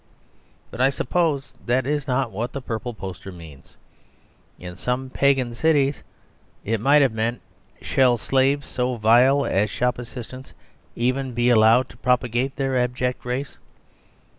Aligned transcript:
But 0.71 0.81
I 0.81 0.89
suppose 0.89 1.53
that 1.67 1.85
is 1.85 2.07
not 2.07 2.31
what 2.31 2.53
the 2.53 2.61
purple 2.63 2.91
poster 2.95 3.31
means. 3.31 3.75
In 4.57 4.75
some 4.75 5.11
pagan 5.11 5.53
cities 5.53 6.01
it 6.65 6.81
might 6.81 7.03
have 7.03 7.11
meant, 7.13 7.39
"Shall 7.83 8.17
slaves 8.17 8.67
so 8.67 8.95
vile 8.95 9.45
as 9.45 9.69
shop 9.69 9.99
assistants 9.99 10.55
even 10.95 11.35
be 11.35 11.51
allowed 11.51 11.87
to 11.89 11.97
propagate 11.97 12.55
their 12.55 12.79
abject 12.79 13.23
race?" 13.25 13.59